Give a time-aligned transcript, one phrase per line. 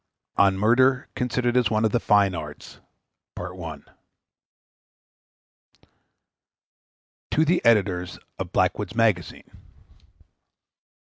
[0.35, 2.79] ON MURDER, CONSIDERED AS ONE OF THE FINE ARTS.
[3.35, 3.75] TO
[7.45, 8.07] THE EDITOR
[8.39, 9.43] OF BLACKWOOD'S MAGAZINE.